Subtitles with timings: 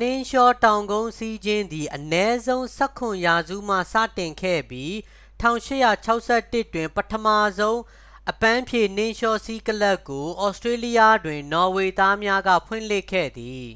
[0.00, 4.92] နှင်းလျှောတောင်ကုန်းစီးခြင်းသည် အနည်းဆုံး 17 ရာစုမှစတင်ခဲ့ပြီး
[5.40, 7.26] 1861 တွင် ပထမ
[7.58, 7.78] ဆုံး
[8.30, 13.68] အပန်းဖြေနှင်းလျှောစီးကလပ်ကို ဩစတေးလျတွင် နော်ဝေသားများက ဖွင့်လှစ်ခဲ့သည်